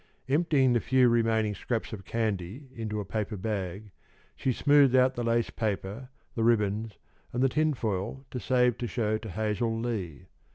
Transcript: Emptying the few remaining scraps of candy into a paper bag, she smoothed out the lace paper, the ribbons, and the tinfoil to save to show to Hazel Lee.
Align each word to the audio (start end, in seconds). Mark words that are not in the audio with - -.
Emptying 0.27 0.73
the 0.73 0.79
few 0.79 1.07
remaining 1.09 1.53
scraps 1.53 1.93
of 1.93 2.05
candy 2.05 2.69
into 2.73 2.99
a 2.99 3.05
paper 3.05 3.37
bag, 3.37 3.91
she 4.35 4.51
smoothed 4.51 4.95
out 4.95 5.13
the 5.13 5.23
lace 5.23 5.51
paper, 5.51 6.09
the 6.33 6.43
ribbons, 6.43 6.97
and 7.31 7.43
the 7.43 7.47
tinfoil 7.49 8.25
to 8.31 8.39
save 8.39 8.79
to 8.79 8.87
show 8.87 9.19
to 9.19 9.29
Hazel 9.29 9.79
Lee. 9.79 10.25